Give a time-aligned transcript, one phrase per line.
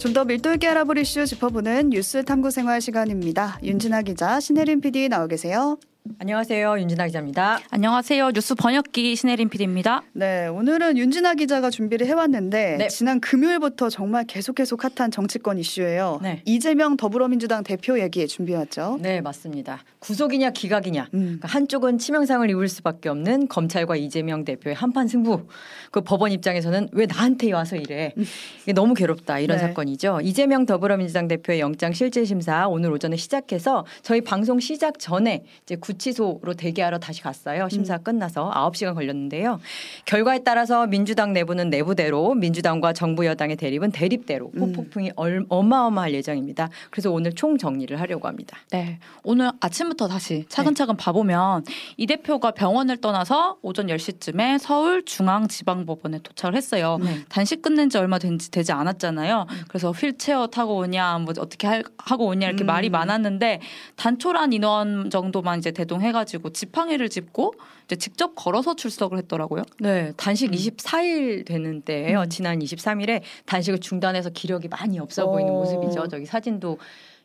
[0.00, 3.58] 좀 더 밀도 있게 알아볼 이슈 짚어보는 뉴스 탐구 생활 시간입니다.
[3.62, 5.78] 윤진아 기자, 신혜림 PD 나와 계세요.
[6.18, 6.78] 안녕하세요.
[6.80, 7.60] 윤진아 기자입니다.
[7.70, 8.30] 안녕하세요.
[8.32, 10.02] 뉴스 번역기 신혜림 PD입니다.
[10.14, 12.88] 네, 오늘은 윤진아 기자가 준비를 해왔는데 네.
[12.88, 16.20] 지난 금요일부터 정말 계속 계속 핫한 정치권 이슈예요.
[16.22, 16.42] 네.
[16.46, 18.98] 이재명 더불어민주당 대표 얘기 준비해왔죠.
[19.02, 19.82] 네, 맞습니다.
[19.98, 21.08] 구속이냐 기각이냐.
[21.12, 21.20] 음.
[21.20, 25.46] 그러니까 한쪽은 치명상을 입을 수밖에 없는 검찰과 이재명 대표의 한판 승부.
[25.90, 28.14] 그 법원 입장에서는 왜 나한테 와서 이래.
[28.16, 28.24] 음.
[28.62, 29.66] 이게 너무 괴롭다 이런 네.
[29.66, 30.20] 사건이죠.
[30.22, 35.89] 이재명 더불어민주당 대표의 영장 실질 심사 오늘 오전에 시작해서 저희 방송 시작 전에 이제 구
[35.94, 37.68] 치소로 대기하러 다시 갔어요.
[37.68, 38.02] 심사 음.
[38.02, 39.60] 끝나서 9시간 걸렸는데요.
[40.04, 44.72] 결과에 따라서 민주당 내부는 내부대로 민주당과 정부 여당의 대립은 대립대로 음.
[44.72, 45.46] 폭풍이 음.
[45.48, 46.68] 어마어마할 예정입니다.
[46.90, 48.56] 그래서 오늘 총 정리를 하려고 합니다.
[48.70, 48.98] 네.
[49.22, 51.02] 오늘 아침부터 다시 차근차근 네.
[51.02, 51.64] 봐보면
[51.96, 56.98] 이 대표가 병원을 떠나서 오전 10시쯤에 서울 중앙지방법원에 도착을 했어요.
[57.02, 57.24] 네.
[57.28, 59.46] 단식 끝낸 지 얼마 된지 되지 않았잖아요.
[59.48, 59.56] 음.
[59.68, 62.66] 그래서 휠체어 타고 오냐 뭐 어떻게 할, 하고 오냐 이렇게 음.
[62.66, 63.60] 말이 많았는데
[63.96, 67.54] 단촐한 인원 정도만 이제 대동해가지고 지팡이를 짚고
[67.86, 69.62] 이제 직접 걸어서 출석을 했더라고요.
[69.80, 70.52] 네, 단식 음.
[70.52, 72.22] 24일 되는 때예요.
[72.22, 72.28] 음.
[72.28, 75.54] 지난 23일에 단식을 중단해서 기력이 많이 없어 보이는 어.
[75.54, 76.08] 모습이죠.
[76.08, 76.78] 저기 사진도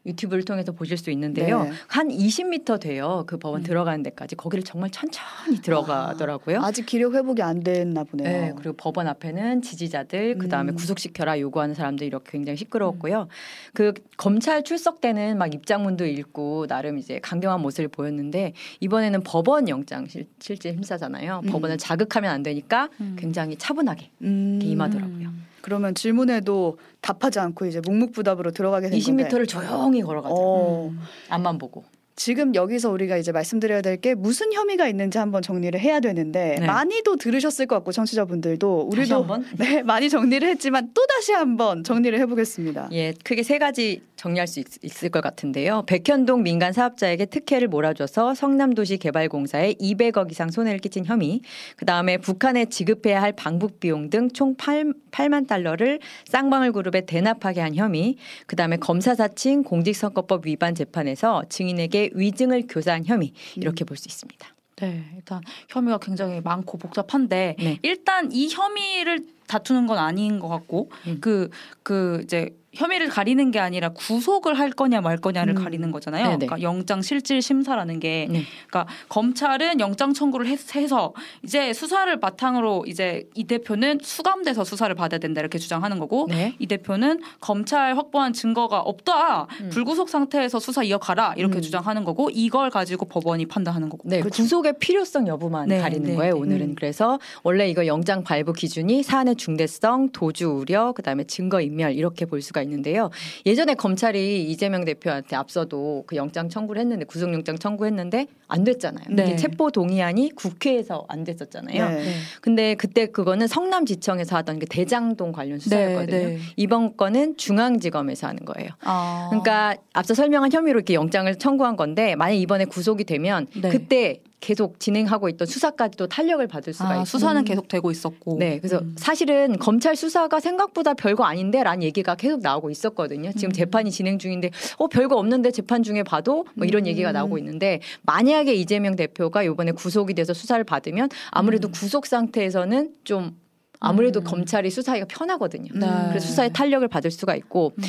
[0.06, 1.64] 유튜브를 통해서 보실 수 있는데요.
[1.64, 1.72] 네.
[1.88, 3.24] 한 20m 돼요.
[3.28, 3.64] 그 법원 음.
[3.64, 6.60] 들어가는 데까지 거기를 정말 천천히 들어가더라고요.
[6.62, 8.30] 아, 직 기력 회복이 안 됐나 보네요.
[8.30, 10.76] 네, 그리고 법원 앞에는 지지자들 그 다음에 음.
[10.76, 13.22] 구속시켜라 요구하는 사람들 이렇게 굉장히 시끄러웠고요.
[13.22, 13.28] 음.
[13.74, 20.08] 그 검찰 출석 때는 막 입장문도 읽고 나름 이제 강경한 모습을 보였는데 이번에는 법원 영장
[20.08, 21.42] 실, 실질 심사잖아요.
[21.44, 21.50] 음.
[21.50, 23.16] 법원을 자극하면 안 되니까 음.
[23.18, 24.60] 굉장히 차분하게 음.
[24.62, 25.25] 임하더라고요.
[25.66, 29.46] 그러면 질문에도 답하지 않고 이제 묵묵부답으로 들어가게 된 20m를 건데.
[29.46, 30.36] 조용히 걸어가죠.
[30.36, 30.90] 어.
[30.90, 31.00] 음.
[31.28, 31.84] 앞만 보고.
[32.16, 36.66] 지금 여기서 우리가 이제 말씀드려야 될 게 무슨 혐의가 있는지 한번 정리를 해야 되는데 네.
[36.66, 39.26] 많이도 들으셨을 것 같고 청취자분들도 우리도
[39.58, 42.90] 네 많이 정리를 했지만 또 다시 한번 정리를 해보겠습니다.
[42.92, 44.66] 예, 크게 세 가지 정리할 수 있,
[45.04, 45.84] 을것 같은데요.
[45.88, 51.42] 백현동 민간 사업자에게 특혜를 몰아줘서 성남도시 개발공사에 200억 이상 손해를 끼친 혐의,
[51.78, 57.62] 그 다음에 북한에 지급해야 할 방북 비용 등 총 8, 8만 달러를 쌍방울 그룹에 대납하게
[57.62, 58.16] 한 혐의,
[58.48, 63.86] 그 다음에 검사 사칭 공직선거법 위반 재판에서 증인에게 위증을 교사한 혐의 이렇게 음.
[63.86, 64.48] 볼수 있습니다.
[64.78, 67.80] 네, 일단 혐의가 굉장히 많고 복잡한데 네.
[67.82, 71.50] 일단 이 혐의를 다투는 건 아닌 것 같고 그그 음.
[71.84, 75.64] 그 이제 혐의를 가리는 게 아니라 구속을 할 거냐 말 거냐를 음.
[75.64, 76.24] 가리는 거잖아요.
[76.24, 76.46] 네네.
[76.46, 78.44] 그러니까 영장 실질 심사라는 게 네.
[78.68, 81.14] 그러니까 검찰은 영장 청구를 해서
[81.44, 86.56] 이제 수사를 바탕으로 이제 이 대표는 수감돼서 수사를 받아야 된다 이렇게 주장하는 거고 네.
[86.60, 89.70] 이 대표는 검찰 확보한 증거가 없다 음.
[89.70, 91.62] 불구속 상태에서 수사 이어가라 이렇게 음.
[91.62, 94.08] 주장하는 거고 이걸 가지고 법원이 판단하는 거고.
[94.08, 94.44] 네, 그렇죠.
[94.44, 95.80] 구속의 필요성 여부만 네.
[95.80, 96.16] 가리는 네.
[96.16, 96.36] 거예요.
[96.36, 96.76] 오늘은 음.
[96.76, 102.42] 그래서 원래 이거 영장 발부 기준이 사안의 중대성, 도주 우려, 그다음에 증거 인멸 이렇게 볼
[102.42, 103.10] 수가 있는데요.
[103.46, 109.06] 예전에 검찰이 이재명 대표한테 앞서도 그 영장 청구를 했는데 구속영장 청구했는데 안 됐잖아요.
[109.10, 109.36] 네.
[109.36, 111.90] 체포 동의안이 국회에서 안 됐었잖아요.
[111.90, 112.14] 네.
[112.42, 116.18] 근데 그때 그거는 성남지청에서 하던 게 대장동 관련 수사였거든요.
[116.18, 116.26] 네.
[116.36, 116.40] 네.
[116.56, 118.70] 이번 건은 중앙지검에서 하는 거예요.
[118.82, 119.28] 아.
[119.30, 123.70] 그러니까 앞서 설명한 혐의로 이렇게 영장을 청구한 건데 만약 이번에 구속이 되면 네.
[123.70, 128.60] 그때 계속 진행하고 있던 수사까지도 탄력을 받을 수가 아, 있고 수사는 계속 되고 있었고 네
[128.60, 128.94] 그래서 음.
[128.96, 133.54] 사실은 검찰 수사가 생각보다 별거 아닌데라는 얘기가 계속 나오고 있었거든요 지금 음.
[133.54, 136.88] 재판이 진행 중인데 어 별거 없는데 재판 중에 봐도 뭐 이런 음.
[136.88, 141.72] 얘기가 나오고 있는데 만약에 이재명 대표가 이번에 구속이 돼서 수사를 받으면 아무래도 음.
[141.72, 143.36] 구속 상태에서는 좀
[143.80, 144.26] 아무래도 음.
[144.26, 145.72] 검찰이 수사하기가 편하거든요.
[145.74, 145.88] 네.
[146.10, 147.84] 그래서 수사에 탄력을 받을 수가 있고 음.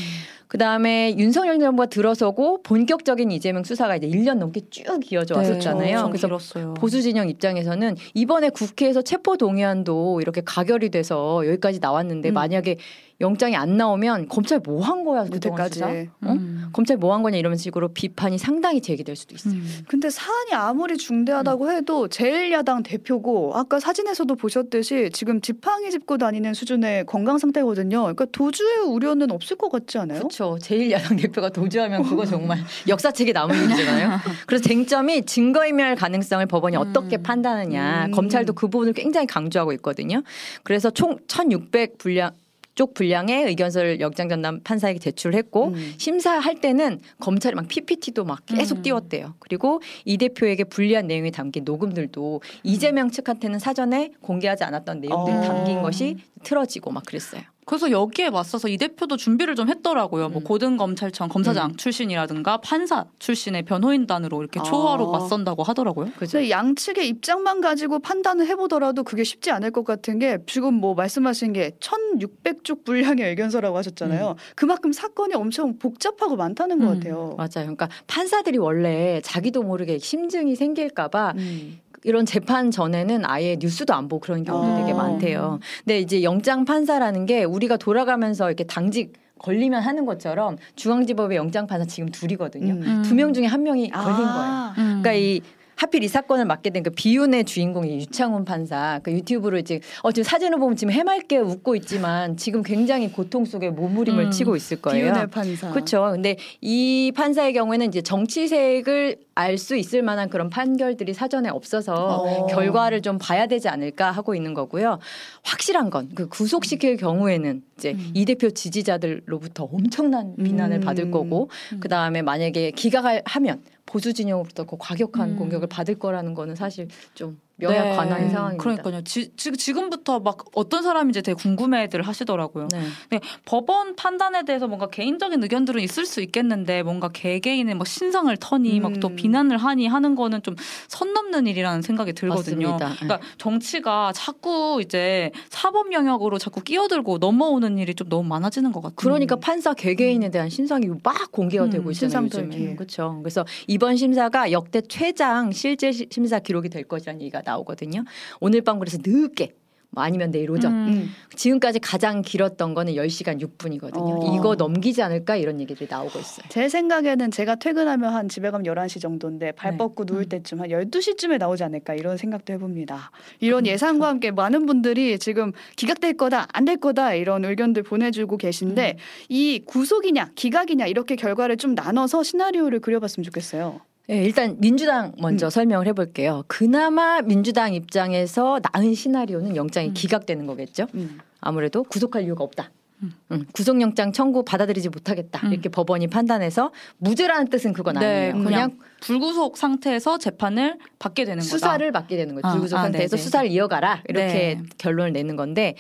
[0.49, 5.97] 그 다음에 윤석열 정부가 들어서고 본격적인 이재명 수사가 이제 1년 넘게 쭉 이어져 네, 왔었잖아요.
[5.97, 6.75] 네, 그래서 길었어요.
[6.75, 12.35] 보수 진영 입장에서는 이번에 국회에서 체포 동의안도 이렇게 가결이 돼서 여기까지 나왔는데 음.
[12.35, 12.79] 만약에
[13.19, 16.07] 영장이 안 나오면 검찰 뭐 한 거야 그때까지 어?
[16.25, 16.69] 음.
[16.75, 19.55] 검찰 뭐 한 거냐 이런 식으로 비판이 상당히 제기될 수도 있어요.
[19.55, 19.67] 음.
[19.89, 21.71] 근데 사안이 아무리 중대하다고 음.
[21.71, 28.03] 해도 제1야당 대표고 아까 사진에서도 보셨듯이 지금 지팡이 짚고 다니는 수준의 건강 상태거든요.
[28.03, 30.21] 그러니까 도주의 우려는 없을 것 같지 않아요?
[30.21, 30.59] 그 렇죠.
[30.61, 34.19] 제1야당 대표가 도주하면 그거 정말 역사책에 남은 일이잖아요.
[34.47, 37.23] 그래서 쟁점이 증거인멸 가능성을 법원이 어떻게 음.
[37.23, 38.07] 판단하느냐.
[38.07, 38.11] 음.
[38.13, 40.23] 검찰도 그 부분을 굉장히 강조하고 있거든요.
[40.63, 42.31] 그래서 총 1,600 분량
[42.75, 45.95] 쪽 분량의 의견서를 영장 전담 판사에게 제출했고 음.
[45.97, 48.83] 심사할 때는 검찰이 막 PPT도 막 계속 음.
[48.83, 49.35] 띄웠대요.
[49.39, 52.61] 그리고 이 대표에게 불리한 내용이 담긴 녹음들도 음.
[52.63, 55.41] 이재명 측한테는 사전에 공개하지 않았던 내용들이 어.
[55.41, 57.41] 담긴 것이 틀어지고 막 그랬어요.
[57.67, 60.29] 그래서 여기에 맞서서 이 대표도 준비를 좀 했더라고요.
[60.29, 60.33] 뭐 음.
[60.37, 61.77] 뭐 고등검찰청 검사장 음.
[61.77, 65.19] 출신이라든가 판사 출신의 변호인단으로 이렇게 초화로 아.
[65.19, 66.11] 맞선다고 하더라고요.
[66.15, 71.55] 그래서 양측의 입장만 가지고 판단을 해보더라도 그게 쉽지 않을 것 같은 게 지금 뭐 말씀하신
[71.55, 74.31] 게 1,600쪽 분량의 의견서라고 하셨잖아요.
[74.31, 74.35] 음.
[74.55, 76.95] 그만큼 사건이 엄청 복잡하고 많다는 것 음.
[76.95, 77.35] 같아요.
[77.37, 77.67] 맞아요.
[77.67, 81.81] 그러니까 판사들이 원래 자기도 모르게 심증이 생길까봐 음.
[82.07, 84.77] 이런 재판 전에는 아예 뉴스도 안 보고 그런 경우도 어.
[84.77, 85.59] 되게 많대요.
[85.85, 91.85] 근데 이제 영장 판사라는 게 우리가 돌아가면서 이렇게 당직 걸리면 하는 것처럼 중앙지법의 영장 판사
[91.85, 92.75] 지금 둘이거든요.
[92.75, 93.03] 음.
[93.05, 94.73] 두명 중에 한 명이 걸린 아.
[94.77, 95.01] 거예요.
[95.03, 95.41] 그러니까 이
[95.77, 100.25] 하필 이 사건을 맡게 된 그 비운의 주인공이 유창훈 판사 그 유튜브로 이제 어 지금
[100.25, 105.13] 사진을 보면 지금 해맑게 웃고 있지만 지금 굉장히 고통 속에 몸부림을 음, 치고 있을 거예요.
[105.13, 105.71] 비운의 판사.
[105.71, 106.11] 그렇죠.
[106.13, 112.47] 근데 이 판사의 경우에는 이제 정치색을 알 수 있을 만한 그런 판결들이 사전에 없어서 어.
[112.47, 114.99] 결과를 좀 봐야 되지 않을까 하고 있는 거고요.
[115.43, 116.97] 확실한 건 그 구속시킬 음.
[116.99, 118.11] 경우에는 이제 음.
[118.15, 120.81] 이 대표 지지자들로부터 엄청난 비난을 음.
[120.81, 121.81] 받을 거고 음.
[121.81, 125.37] 그 다음에 만약에 기각을 하면 보수 진영으로부터 그 과격한 음.
[125.37, 127.97] 공격을 받을 거라는 거는 사실 좀 명약 네.
[127.97, 128.63] 관한 상황입니다.
[128.63, 129.03] 그러니까요.
[129.05, 132.69] 지, 지 금부터 막 어떤 사람인지 되게 궁금해들 하시더라고요.
[132.73, 132.81] 네.
[133.11, 133.21] 네.
[133.45, 138.83] 법원 판단에 대해서 뭔가 개인적인 의견들은 있을 수 있겠는데 뭔가 개개인의 뭐 신상을 터니 음.
[138.83, 140.57] 막또 비난을 하니 하는 거는 좀
[140.89, 142.71] 선 넘는 일이라는 생각이 들거든요.
[142.71, 142.95] 맞습니다.
[142.97, 143.23] 그러니까 네.
[143.39, 148.97] 정치가 자꾸 이제 사법 영역으로 자꾸 끼어들고 넘어오는 일이 좀 너무 많아지는 것 같아요.
[148.97, 151.71] 그러니까 판사 개개인에 대한 신상이 막 공개가 음.
[151.71, 152.25] 되고 있잖아요.
[152.25, 152.75] 요즘에.
[152.77, 153.19] 그렇죠.
[153.23, 158.05] 그래서 이번 심사가 역대 최장 실제 심사 기록이 될 것이라는 얘기가 나오거든요.
[158.41, 159.55] 오늘 밤 그래서 늦게
[159.91, 160.73] 뭐 아니면 내일 오전.
[160.73, 160.89] 음.
[160.89, 161.11] 음.
[161.37, 164.29] 지금까지 가장 길었던 거는 10시간 6분이거든요.
[164.29, 164.37] 어.
[164.37, 166.47] 이거 넘기지 않을까 이런 얘기들이 나오고 있어요.
[166.51, 169.77] 제 생각에는 제가 퇴근하면 한 집에 가면 11시 정도인데 발 네.
[169.79, 170.29] 뻗고 누울 음.
[170.29, 173.11] 때쯤 한 12시쯤에 나오지 않을까 이런 생각도 해봅니다.
[173.41, 178.37] 이런 그 예상과 함께 많은 분들이 지금 기각될 거다, 안 될 거다 이런 의견들 보내주고
[178.39, 179.03] 계신데 음.
[179.29, 183.81] 이 구속이냐, 기각이냐 이렇게 결과를 좀 나눠서 시나리오를 그려봤으면 좋겠어요.
[184.09, 185.51] 네, 일단 민주당 먼저 음.
[185.51, 186.45] 설명을 해볼게요.
[186.47, 189.95] 그나마 민주당 입장에서 나은 시나리오는 영장이 음.
[189.95, 190.87] 기각되는 거겠죠.
[190.95, 191.19] 음.
[191.41, 192.71] 아무래도 구속할 이유가 없다.
[193.03, 193.13] 음.
[193.33, 195.53] 응, 구속영장 청구 받아들이지 못하겠다 음.
[195.53, 198.33] 이렇게 법원이 판단해서 무죄라는 뜻은 그건 네, 아니에요.
[198.33, 201.51] 그냥, 그냥, 불구속 상태에서 재판을 받게 되는 거다.
[201.51, 202.47] 수사를 받게 되는 거죠.
[202.47, 203.23] 아, 불구속 아, 상태에서 네네.
[203.23, 204.63] 수사를 이어가라 이렇게 네.
[204.79, 205.75] 결론을 내는 건데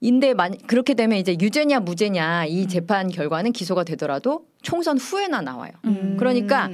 [0.00, 2.68] 인데 만 그렇게 되면 이제 유죄냐 무죄냐 이 음.
[2.68, 5.72] 재판 결과는 기소가 되더라도 총선 후에나 나와요.
[5.84, 6.16] 음.
[6.18, 6.70] 그러니까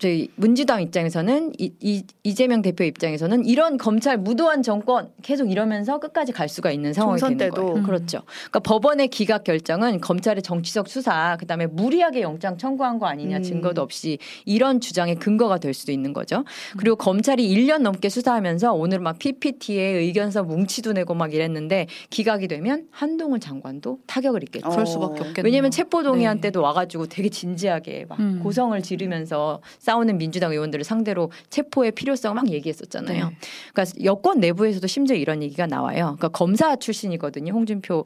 [0.00, 6.32] 저희 문지당 입장에서는 이, 이, 이재명 대표 입장에서는 이런 검찰 무도한 정권 계속 이러면서 끝까지
[6.32, 7.54] 갈 수가 있는 상황이 되는 때도.
[7.54, 7.74] 거예요.
[7.76, 7.82] 음.
[7.82, 8.22] 그렇죠.
[8.26, 13.42] 그러니까 법원의 기각 결정은 검찰의 정치적 수사 그다음에 무리하게 영장 청구한 거 아니냐 음.
[13.42, 16.44] 증거도 없이 이런 주장의 근거가 될 수도 있는 거죠.
[16.78, 22.86] 그리고 검찰이 1년 넘게 수사하면서 오늘 막 PPT에 의견서 뭉치도 내고 막 이랬는데 기각이 되면
[22.90, 24.70] 한동훈 장관도 타격을 입겠죠.
[24.70, 25.44] 그럴 수밖에 없겠네요.
[25.44, 26.48] 왜냐하면 체포동의안 네.
[26.48, 28.40] 때도 와가지고 되게 진지하게 막 음.
[28.42, 29.60] 고성을 지르면서
[29.90, 33.28] 싸우는 민주당 의원들을 상대로 체포의 필요성 막 얘기했었잖아요.
[33.28, 33.36] 네.
[33.72, 36.16] 그러니까 여권 내부에서도 심지어 이런 얘기가 나와요.
[36.16, 37.52] 그러니까 검사 출신이거든요.
[37.52, 38.04] 홍준표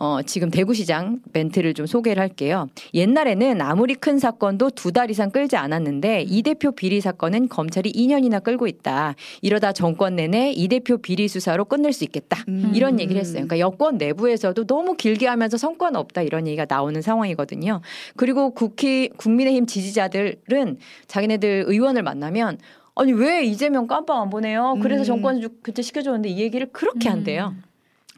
[0.00, 2.68] 어, 지금 대구시장 멘트를 좀 소개를 할게요.
[2.94, 8.42] 옛날에는 아무리 큰 사건도 두 달 이상 끌지 않았는데 이 대표 비리 사건은 검찰이 2년이나
[8.42, 9.14] 끌고 있다.
[9.42, 12.44] 이러다 정권 내내 이 대표 비리 수사로 끝낼 수 있겠다.
[12.48, 12.72] 음.
[12.74, 13.46] 이런 얘기를 했어요.
[13.46, 17.80] 그러니까 여권 내부에서도 너무 길게 하면서 성과는 없다 이런 얘기가 나오는 상황이거든요.
[18.16, 22.58] 그리고 국회 국민의힘 지지자들은 자기네들 의원을 만나면
[22.96, 24.76] 아니 왜 이재명 깜빡 안 보내요?
[24.80, 25.06] 그래서 음.
[25.06, 27.54] 정권 교체 시켜줬는데 이 얘기를 그렇게 한대요.
[27.56, 27.62] 음.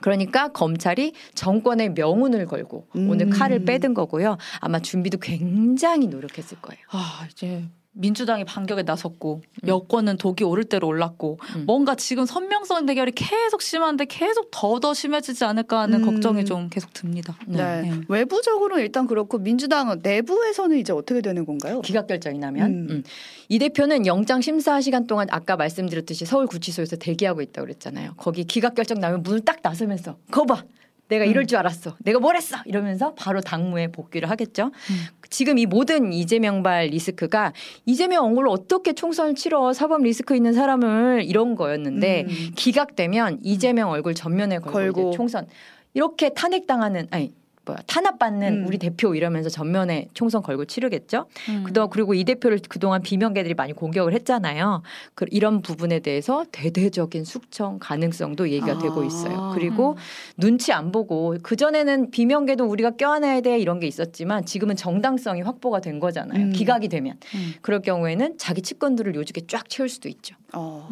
[0.01, 3.11] 그러니까 검찰이 정권의 명운을 걸고 음.
[3.11, 4.37] 오늘 칼을 빼든 거고요.
[4.61, 6.83] 아마 준비도 굉장히 노력했을 거예요.
[6.91, 7.65] 아, 이제
[7.97, 9.69] 민주당이 반격에 나섰고 음.
[9.69, 11.65] 여권은 독이 오를 대로 올랐고 음.
[11.67, 16.05] 뭔가 지금 선명성 대결이 계속 심한데 계속 더더 심해지지 않을까 하는 음.
[16.05, 17.37] 걱정이 좀 계속 듭니다.
[17.47, 17.83] 네.
[17.83, 18.01] 네.
[18.09, 21.81] 외부적으로 일단 그렇고 민주당 내부에서는 이제 어떻게 되는 건가요?
[21.81, 22.87] 기각 결정이 나면 음.
[22.91, 23.03] 음.
[23.49, 28.15] 이 대표는 영장 심사 시간 동안 아까 말씀드렸듯이 서울 구치소에서 대기하고 있다고 그랬잖아요.
[28.17, 30.65] 거기 기각 결정 나면 문을 딱 나서면서 거봐
[31.09, 31.47] 내가 이럴 음.
[31.47, 31.97] 줄 알았어.
[32.01, 32.57] 내가 뭘 했어.
[32.65, 34.67] 이러면서 바로 당무에 복귀를 하겠죠.
[34.67, 35.07] 음.
[35.31, 37.53] 지금 이 모든 이재명발 리스크가
[37.85, 42.51] 이재명 엉굴로 어떻게 총선을 치러 사법 리스크 있는 사람을 이런 거였는데 음.
[42.57, 45.11] 기각되면 이재명 얼굴 전면에 걸고, 걸고.
[45.13, 45.47] 총선
[45.95, 47.33] 이렇게 탄핵당하는 아니
[47.67, 48.67] 뭐야 탄압받는 음.
[48.67, 51.27] 우리 대표 이러면서 전면에 총선 걸고 치르겠죠.
[51.49, 51.65] 음.
[51.65, 54.83] 그동안 그리고 이 대표를 그동안 비명계들이 많이 공격을 했잖아요.
[55.15, 58.79] 그 이런 부분에 대해서 대대적인 숙청 가능성도 얘기가 아.
[58.79, 59.53] 되고 있어요.
[59.55, 59.97] 그리고 음.
[60.39, 65.81] 눈치 안 보고 그 전에는 비명계도 우리가 껴안아야 돼 이런 게 있었지만 지금은 정당성이 확보가
[65.81, 66.47] 된 거잖아요.
[66.47, 66.53] 음.
[66.53, 67.55] 기각이 되면 음.
[67.61, 70.37] 그럴 경우에는 자기 측근들을 요직에 쫙 채울 수도 있죠.
[70.53, 70.89] 어.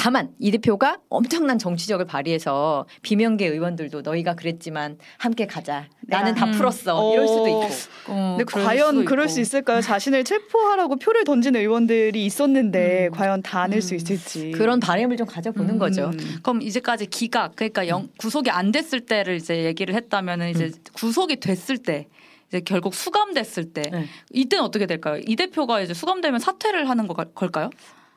[0.00, 5.88] 다만 이 대표가 엄청난 정치적을 발휘해서 비명계 의원들도 너희가 그랬지만 함께 가자.
[6.00, 6.52] 나는 다 음.
[6.52, 7.12] 풀었어.
[7.12, 7.68] 이럴 수도 있고.
[8.08, 9.82] 어, 근데 과연 그럴 수 있을까요?
[9.82, 13.10] 자신을 체포하라고 표를 던진 의원들이 있었는데 음.
[13.12, 13.80] 과연 다 안을 음.
[13.82, 14.52] 수 있을지.
[14.52, 15.78] 그런 바램을 좀 가져보는 음.
[15.78, 16.10] 거죠.
[16.42, 20.72] 그럼 이제까지 기각 그러니까 영, 구속이 안 됐을 때를 이제 얘기를 했다면 이제 음.
[20.94, 22.06] 구속이 됐을 때
[22.48, 24.06] 이제 결국 수감됐을 때 네.
[24.32, 25.20] 이때는 어떻게 될까요?
[25.26, 27.68] 이 대표가 이제 수감되면 사퇴를 하는 거 걸까요?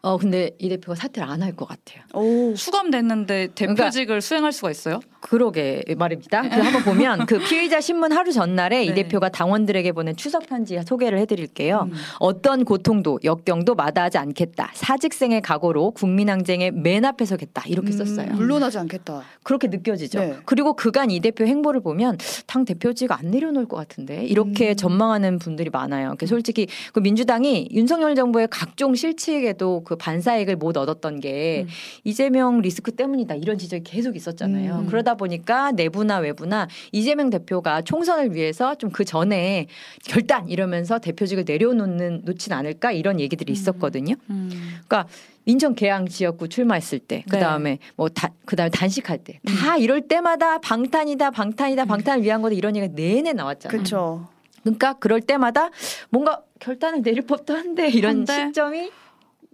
[0.04, 2.04] 어 근데 이 대표가 사퇴를 안 할 것 같아요.
[2.14, 2.56] 오.
[2.56, 5.00] 수감됐는데 대표직을 그러니까, 수행할 수가 있어요?
[5.24, 6.42] 그러게 말입니다.
[6.42, 8.84] 그 한번 보면 그 피의자 신문 하루 전날에 네.
[8.84, 11.88] 이 대표가 당원들에게 보낸 추석 편지 소개를 해드릴게요.
[11.90, 11.94] 음.
[12.20, 14.72] 어떤 고통도 역경도 마다하지 않겠다.
[14.74, 17.64] 사직생의 각오로 국민항쟁의 맨 앞에 서겠다.
[17.68, 18.34] 이렇게 음, 썼어요.
[18.34, 19.24] 물러나지 않겠다.
[19.44, 20.20] 그렇게 느껴지죠.
[20.20, 20.36] 네.
[20.46, 24.76] 그리고 그간 이 대표 행보를 보면 당 대표직 안 내려놓을 것 같은데 이렇게 음.
[24.76, 26.16] 전망하는 분들이 많아요.
[26.26, 31.70] 솔직히 그 민주당이 윤석열 정부의 각종 실책에도 그 반사익을 못 얻었던 게 음.
[32.04, 34.80] 이재명 리스크 때문이다 이런 지적이 계속 있었잖아요.
[34.80, 34.88] 음.
[35.14, 39.66] 그러다 보니까 내부나 외부나 이재명 대표가 총선을 위해서 좀 그 전에
[40.06, 43.54] 결단 이러면서 대표직을 내려놓는 놓진 않을까 이런 얘기들이 음.
[43.54, 44.16] 있었거든요.
[44.30, 44.50] 음.
[44.86, 45.08] 그러니까
[45.46, 47.80] 인천 계양 지역구 출마했을 때, 그 다음에 네.
[47.96, 49.82] 뭐 다, 그 다음에 단식할 때, 다 음.
[49.82, 53.76] 이럴 때마다 방탄이다, 방탄이다, 방탄을 위한 거다 이런 얘기가 내내 나왔잖아요.
[53.76, 54.30] 그렇죠.
[54.62, 55.72] 그러니까 그럴 때마다
[56.12, 58.46] 뭔가 결단을 내릴 법도 한데 이런 한데?
[58.46, 58.92] 시점이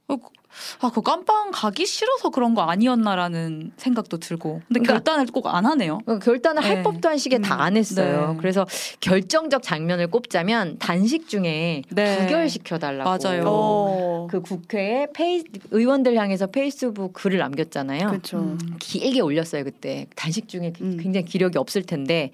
[0.09, 0.17] 어,
[0.81, 4.61] 아, 그 깜빵 가기 싫어서 그런 거 아니었나라는 생각도 들고.
[4.67, 5.99] 근데 그러니까, 결단을 꼭 안 하네요.
[6.05, 6.67] 그러니까 결단을 네.
[6.67, 8.31] 할 법도 한 시기에 음, 다안 했어요.
[8.33, 8.37] 네.
[8.37, 8.65] 그래서
[8.99, 12.17] 결정적 장면을 꼽자면 단식 중에 네.
[12.19, 13.09] 부결시켜 달라고.
[13.09, 13.43] 맞아요.
[13.47, 14.27] 어.
[14.29, 18.09] 그 국회에 페이 의원들 향해서 페이스북 글을 남겼잖아요.
[18.09, 18.37] 그렇죠.
[18.37, 18.59] 음.
[18.79, 20.07] 길게 올렸어요 그때.
[20.15, 20.97] 단식 중에 음.
[21.01, 22.31] 굉장히 기력이 없을 텐데.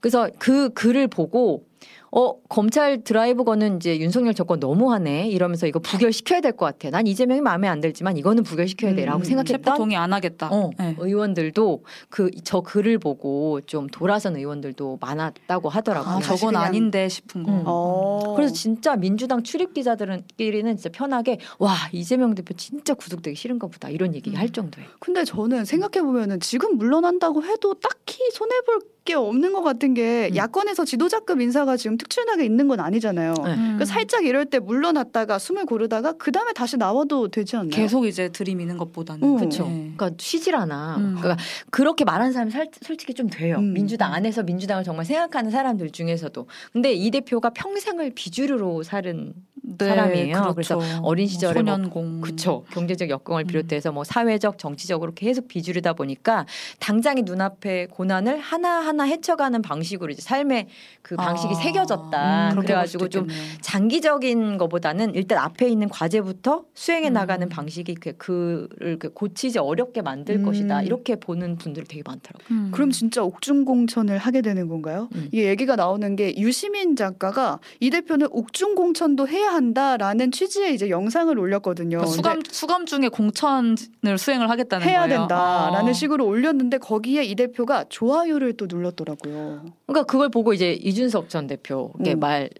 [0.00, 1.64] 그래서 그 글을 보고
[2.12, 6.90] 어 검찰 드라이브 거는 이제 윤석열 정권 너무하네 이러면서 이거 부결시켜야 될 것 같아.
[6.90, 10.48] 난 이재명이 마음에 안 들지만 이거는 부결시켜야 돼라고 음, 생각했던 동의 안 하겠다.
[10.50, 10.94] 어, 네.
[10.98, 16.16] 의원들도 그 저 글을 보고 좀 돌아선 의원들도 많았다고 하더라고요.
[16.16, 16.62] 아, 저건 그냥...
[16.62, 17.50] 아닌데 싶은 거.
[17.52, 17.62] 음.
[17.66, 18.34] 어.
[18.36, 24.14] 그래서 진짜 민주당 출입 기자들은끼리는 진짜 편하게 와 이재명 대표 진짜 구속되기 싫은가 보다 이런
[24.14, 24.36] 얘기 음.
[24.36, 24.88] 할 정도예요.
[25.00, 30.28] 근데 저는 생각해 보면은 지금 물러난다고 해도 딱히 손해 볼 게 없는 것 같은 게
[30.30, 30.36] 음.
[30.36, 33.34] 야권에서 지도자급 인사가 지금 특출나게 있는 건 아니잖아요.
[33.44, 33.54] 네.
[33.54, 33.76] 음.
[33.78, 37.70] 그 살짝 이럴 때 물러났다가 숨을 고르다가 그 다음에 다시 나와도 되지 않나요?
[37.70, 39.36] 계속 이제 들이미는 것보다는 어.
[39.36, 39.64] 그렇죠.
[39.68, 39.92] 네.
[39.96, 40.96] 그러니까 쉬질 않아.
[40.96, 41.16] 음.
[41.18, 43.56] 그러니까 그렇게 말하는 사람이 살, 솔직히 좀 돼요.
[43.58, 43.72] 음.
[43.72, 46.46] 민주당 안에서 민주당을 정말 생각하는 사람들 중에서도.
[46.72, 49.32] 근데 이 대표가 평생을 비주류로 살은
[49.66, 50.54] 네, 사람이에요.
[50.54, 50.54] 그렇죠.
[50.78, 53.46] 그래서 어린 시절에 뭐 소년공 뭐, 그쵸 경제적 역경을 음.
[53.46, 56.46] 비롯해서 뭐 사회적 정치적으로 계속 비주류다 보니까
[56.78, 60.68] 당장의 눈앞에 고난을 하나 하나 헤쳐가는 방식으로 이제 삶의
[61.02, 61.56] 그 방식이 아.
[61.56, 62.50] 새겨졌다.
[62.50, 63.26] 음, 그래가지고 좀
[63.60, 67.14] 장기적인 것보다는 일단 앞에 있는 과제부터 수행해 음.
[67.14, 70.44] 나가는 방식이 그 그를 고치지 어렵게 만들 음.
[70.44, 70.82] 것이다.
[70.82, 72.46] 이렇게 보는 분들이 되게 많더라고요.
[72.50, 72.70] 음.
[72.72, 75.08] 그럼 진짜 옥중공천을 하게 되는 건가요?
[75.14, 75.28] 음.
[75.32, 81.98] 이 얘기가 나오는 게 유시민 작가가 이 대표는 옥중공천도 해야 한다라는 취지의 이제 영상을 올렸거든요.
[81.98, 85.20] 그러니까 수감 수감 중에 공천을 수행을 하겠다는 해야 거예요.
[85.20, 85.92] 된다라는 아.
[85.92, 89.64] 식으로 올렸는데 거기에 이 대표가 좋아요를 또 눌렀더라고요.
[89.86, 92.20] 그러니까 그걸 보고 이제 이준석 전 대표께 음.
[92.20, 92.50] 말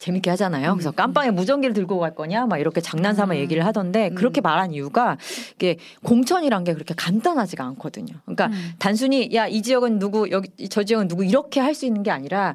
[0.00, 0.74] 재밌게 하잖아요.
[0.74, 0.94] 그래서 음.
[0.94, 3.38] 깜빵에 무전기를 들고 갈 거냐 막 이렇게 장난삼아 음.
[3.38, 5.18] 얘기를 하던데 그렇게 말한 이유가
[5.56, 8.14] 이게 공천이란 게 그렇게 간단하지가 않거든요.
[8.24, 8.74] 그러니까 음.
[8.78, 12.54] 단순히 야 이 지역은 누구 여기 저 지역은 누구 이렇게 할 수 있는 게 아니라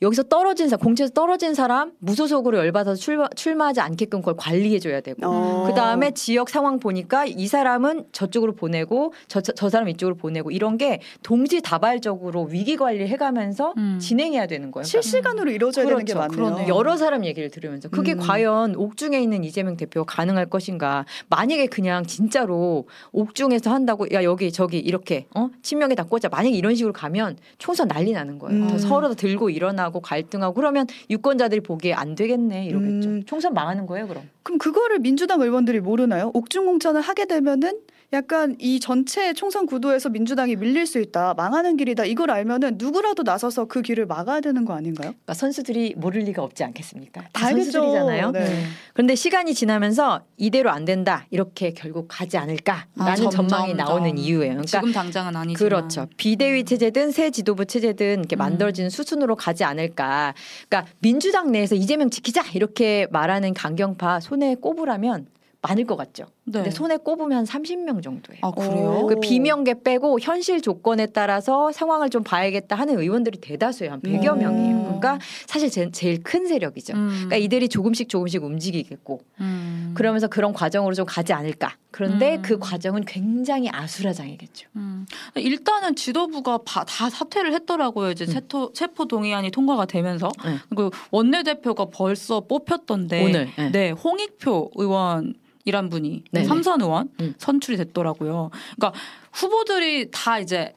[0.00, 5.64] 여기서 떨어진 사람, 공채에서 떨어진 사람 무소속으로 열받아서 출마, 출마하지 않게끔 그걸 관리해줘야 되고, 어.
[5.66, 10.78] 그 다음에 지역 상황 보니까 이 사람은 저쪽으로 보내고 저, 저 사람 이쪽으로 보내고 이런
[10.78, 13.98] 게 동시다발적으로 위기 관리 해가면서 음.
[14.00, 14.84] 진행해야 되는 거예요.
[14.84, 15.54] 실시간으로 그러니까.
[15.56, 15.96] 이루어져야 그렇죠.
[15.98, 16.28] 되는 게 그렇죠.
[16.40, 16.54] 맞네요.
[16.54, 16.76] 그러네요.
[16.76, 18.18] 여러 사람 얘기를 들으면서 그게 음.
[18.20, 21.06] 과연 옥중에 있는 이재명 대표가 가능할 것인가?
[21.28, 26.76] 만약에 그냥 진짜로 옥중에서 한다고 야 여기 저기 이렇게 어 친명에 다 꽂아 만약에 이런
[26.76, 28.62] 식으로 가면 총선 난리 나는 거예요.
[28.62, 28.78] 음.
[28.78, 29.87] 서로 다 들고 일어나.
[29.88, 33.08] 하고 갈등하고 그러면 유권자들이 보기에 안 되겠네 이러겠죠.
[33.08, 33.22] 음.
[33.24, 34.28] 총선 망하는 거예요, 그럼.
[34.42, 36.30] 그럼 그거를 민주당 의원들이 모르나요?
[36.34, 37.80] 옥중 공천을 하게 되면은
[38.14, 42.06] 약간 이 전체 총선 구도에서 민주당이 밀릴 수 있다, 망하는 길이다.
[42.06, 45.10] 이걸 알면은 누구라도 나서서 그 길을 막아야 되는 거 아닌가요?
[45.10, 47.24] 그러니까 선수들이 모를 리가 없지 않겠습니까?
[47.32, 48.30] 다 선수들이잖아요.
[48.30, 48.64] 네.
[48.94, 54.52] 그런데 시간이 지나면서 이대로 안 된다 이렇게 결국 가지 않을까라는 아, 전망이 나오는 이유예요.
[54.52, 56.06] 그러니까 지금 당장은 아니지 그렇죠.
[56.16, 58.38] 비대위 체제든 새 지도부 체제든 이렇게 음.
[58.38, 60.32] 만들어지는 수순으로 가지 않을까.
[60.66, 65.26] 그러니까 민주당 내에서 이재명 지키자 이렇게 말하는 강경파 손에 꼽으라면
[65.60, 66.24] 많을 것 같죠.
[66.50, 66.60] 네.
[66.60, 68.40] 근데 손에 꼽으면 한 30명 정도예요.
[68.42, 69.06] 아 그래요?
[69.08, 73.92] 그 비명계 빼고 현실 조건에 따라서 상황을 좀 봐야겠다 하는 의원들이 대다수예요.
[73.92, 74.38] 한 100여 음.
[74.38, 74.82] 명이에요.
[74.84, 76.94] 그러니까 사실 제, 제일 큰 세력이죠.
[76.94, 77.08] 음.
[77.08, 79.92] 그러니까 이들이 조금씩 조금씩 움직이겠고 음.
[79.94, 81.76] 그러면서 그런 과정으로 좀 가지 않을까.
[81.90, 82.42] 그런데 음.
[82.42, 84.68] 그 과정은 굉장히 아수라장이겠죠.
[84.76, 85.06] 음.
[85.36, 88.10] 일단은 지도부가 다 사퇴를 했더라고요.
[88.10, 90.58] 이제 체포, 체포 동의안이 통과가 되면서 네.
[90.68, 93.70] 그리고 원내대표가 벌써 뽑혔던데 오늘 네.
[93.70, 95.34] 네 홍익표 의원
[95.68, 96.46] 이란 분이 네네.
[96.46, 97.34] 삼선 의원 음.
[97.36, 98.50] 선출이 됐더라고요.
[98.76, 98.98] 그러니까
[99.32, 100.72] 후보들이 다 이제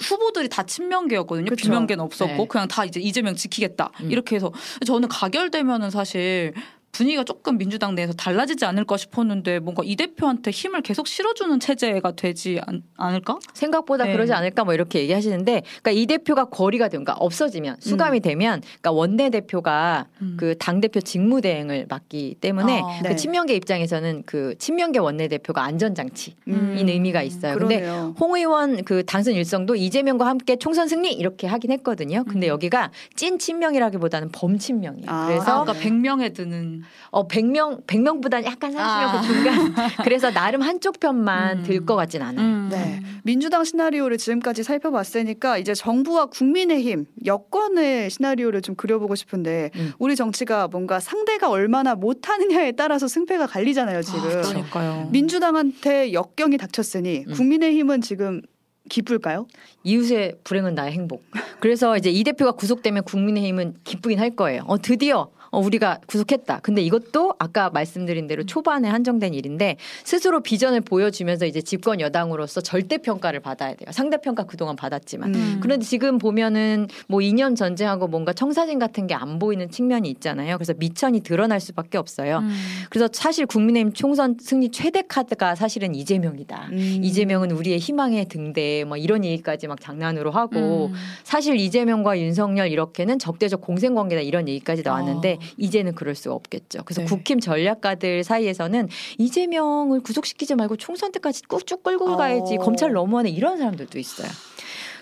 [0.00, 1.50] 후보들이 다 친명계였거든요.
[1.56, 2.46] 비명계는 없었고 네.
[2.48, 4.10] 그냥 다 이제 이재명 지키겠다 음.
[4.12, 4.52] 이렇게 해서
[4.86, 6.54] 저는 가결되면은 사실
[6.98, 12.60] 분위기가 조금 민주당 내에서 달라지지 않을까 싶었는데 뭔가 이 대표한테 힘을 계속 실어주는 체제가 되지
[12.66, 14.12] 않, 을까 생각보다 네.
[14.12, 18.22] 그러지 않을까 뭐 이렇게 얘기하시는데 그러니까 이 대표가 거리가 되면 그러니까 없어지면 수감이 음.
[18.22, 20.36] 되면 그러니까 원내 대표가 음.
[20.40, 23.16] 그당 대표 직무 대행을 맡기 때문에 아, 그 네.
[23.16, 26.74] 친명계 입장에서는 그 친명계 원내 대표가 안전 장치인 음.
[26.76, 27.54] 의미가 있어요.
[27.54, 27.86] 그런데
[28.18, 32.24] 홍 의원 그 당선 일성도 이재명과 함께 총선 승리 이렇게 하긴 했거든요.
[32.24, 32.54] 근데 음.
[32.54, 35.06] 여기가 찐 친명이라기보다는 범친명이에요.
[35.08, 39.20] 아, 그래서 아까 100명에 드는 어 100명 100명보다는 약간 30명 아.
[39.20, 41.62] 그 중간 그래서 나름 한쪽 편만 음.
[41.64, 42.46] 들것 같진 않아요.
[42.46, 42.68] 음.
[42.70, 43.00] 네.
[43.24, 49.92] 민주당 시나리오를 지금까지 살펴봤으니까 이제 정부와 국민의힘 여권의 시나리오를 좀 그려보고 싶은데 음.
[49.98, 54.20] 우리 정치가 뭔가 상대가 얼마나 못하느냐에 따라서 승패가 갈리잖아요 지금.
[54.20, 55.08] 아, 그러니까요.
[55.12, 57.32] 민주당한테 역경이 닥쳤으니 음.
[57.32, 58.42] 국민의힘은 지금
[58.88, 59.46] 기쁠까요?
[59.84, 61.22] 이웃의 불행은 나의 행복.
[61.60, 64.62] 그래서 이제 이 대표가 구속되면 국민의힘은 기쁘긴 할 거예요.
[64.66, 66.60] 어 드디어 어, 우리가 구속했다.
[66.62, 72.98] 근데 이것도 아까 말씀드린 대로 초반에 한정된 일인데 스스로 비전을 보여주면서 이제 집권 여당으로서 절대
[72.98, 73.90] 평가를 받아야 돼요.
[73.92, 75.34] 상대 평가 그동안 받았지만.
[75.34, 75.58] 음.
[75.62, 80.56] 그런데 지금 보면은 뭐 이념 전쟁하고 뭔가 청사진 같은 게 안 보이는 측면이 있잖아요.
[80.56, 82.38] 그래서 미천이 드러날 수밖에 없어요.
[82.38, 82.54] 음.
[82.88, 86.68] 그래서 사실 국민의힘 총선 승리 최대 카드가 사실은 이재명이다.
[86.72, 87.00] 음.
[87.02, 90.94] 이재명은 우리의 희망의 등대 뭐 이런 얘기까지 막 장난으로 하고 음.
[91.24, 95.37] 사실 이재명과 윤석열 이렇게는 적대적 공생 관계다 이런 얘기까지 나왔는데 어.
[95.56, 96.82] 이제는 그럴 수가 없겠죠.
[96.84, 97.06] 그래서 네.
[97.06, 102.16] 국힘 전략가들 사이에서는 이재명을 구속시키지 말고 총선 때까지 꾹쭉 끌고 어.
[102.16, 104.28] 가야지 검찰 넘어오네 이런 사람들도 있어요.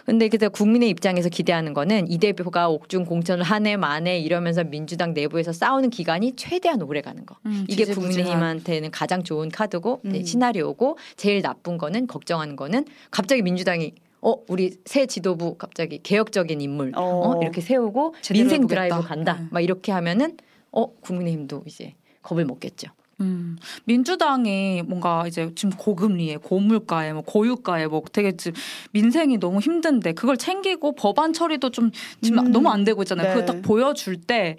[0.06, 5.12] 근데 그래서 국민의 입장에서 기대하는 거는 이 대표가 옥중 공천을 한 해 만에 이러면서 민주당
[5.12, 7.36] 내부에서 싸우는 기간이 최대한 오래 가는 거.
[7.46, 10.24] 음, 이게 국민의힘한테는 가장 좋은 카드고 네, 음.
[10.24, 16.92] 시나리오고 제일 나쁜 거는 걱정하는 거는 갑자기 민주당이 어 우리 새 지도부 갑자기 개혁적인 인물
[16.96, 18.66] 어, 어 이렇게 세우고 민생.
[18.66, 19.46] 드라이브 간다 네.
[19.50, 20.37] 막 이렇게 하면은
[20.73, 22.88] 어 국민의힘도 이제 겁을 먹겠죠.
[23.21, 28.60] 음, 민주당이 뭔가 이제 지금 고금리에 고물가에 뭐 고유가에 뭐 되게 지금
[28.93, 31.90] 민생이 너무 힘든데 그걸 챙기고 법안 처리도 좀
[32.21, 33.28] 지금 음, 너무 안 되고 있잖아요.
[33.28, 33.34] 네.
[33.34, 34.56] 그걸 딱 보여줄 때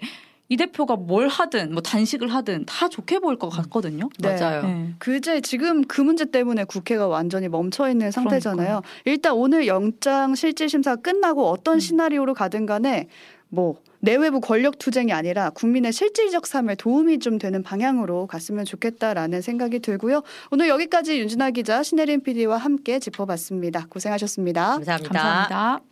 [0.50, 4.08] 이 대표가 뭘 하든 뭐 단식을 하든 다 좋게 보일 것 같거든요.
[4.18, 4.34] 네.
[4.34, 4.62] 맞아요.
[4.62, 4.94] 네.
[4.98, 8.66] 그제 지금 그 문제 때문에 국회가 완전히 멈춰 있는 상태잖아요.
[8.66, 8.88] 그러니까.
[9.04, 11.80] 일단 오늘 영장 실질 심사 끝나고 어떤 음.
[11.80, 13.08] 시나리오로 가든 간에
[13.50, 19.80] 뭐 내외부 권력 투쟁이 아니라 국민의 실질적 삶에 도움이 좀 되는 방향으로 갔으면 좋겠다라는 생각이
[19.80, 20.22] 들고요.
[20.50, 23.86] 오늘 여기까지 윤진아 기자, 신혜림 PD와 함께 짚어봤습니다.
[23.90, 25.12] 고생하셨습니다 감사합니다.
[25.12, 25.88] 감사합니다.